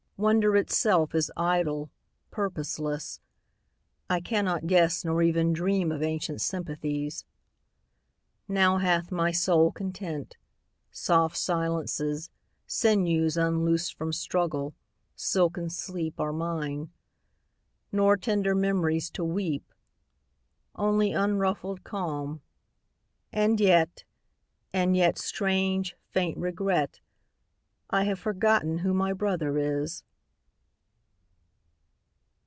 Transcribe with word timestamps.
Wonder 0.21 0.55
itself 0.55 1.15
is 1.15 1.31
idle, 1.35 1.89
purposeless; 2.29 3.19
I 4.07 4.21
cannot 4.21 4.67
guess 4.67 5.03
Nor 5.03 5.23
even 5.23 5.51
dream 5.51 5.91
of 5.91 6.03
ancient 6.03 6.41
sympathies. 6.41 7.25
Now 8.47 8.77
hath 8.77 9.11
my 9.11 9.31
soul 9.31 9.71
content. 9.71 10.37
Soft 10.91 11.35
silences, 11.35 12.29
Sinews 12.67 13.35
unloosed 13.35 13.95
from 13.97 14.13
struggle, 14.13 14.75
silken 15.15 15.71
sleep, 15.71 16.17
27 16.17 16.27
Are 16.27 16.33
mine; 16.37 16.91
nor 17.91 18.15
tender 18.15 18.53
memories 18.53 19.09
to 19.09 19.23
weep. 19.23 19.73
Only 20.75 21.13
unruffled 21.13 21.83
calm; 21.83 22.41
and 23.33 23.59
yet— 23.59 24.03
and 24.71 24.95
yet— 24.95 25.17
Strange, 25.17 25.95
faint 26.11 26.37
regret— 26.37 26.99
I 27.89 28.03
have 28.03 28.19
forgotten 28.19 28.77
who 28.77 28.93
my 28.93 29.13
brother 29.13 29.57
is! 29.57 30.03